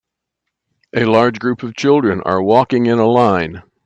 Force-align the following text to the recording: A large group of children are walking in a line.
A 0.95 1.05
large 1.05 1.37
group 1.37 1.61
of 1.61 1.75
children 1.75 2.23
are 2.25 2.41
walking 2.41 2.87
in 2.87 2.97
a 2.97 3.05
line. 3.05 3.61